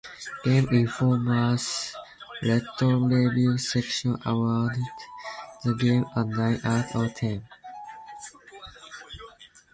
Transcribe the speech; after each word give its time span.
"Game 0.43 0.67
Informer"'s 0.71 1.95
retro 2.41 2.97
review 3.01 3.59
section 3.59 4.17
awarded 4.25 4.81
the 5.63 5.75
game 5.75 6.07
a 6.15 6.23
nine 6.25 6.59
out 6.65 6.95
of 6.95 7.13
ten. 7.13 7.47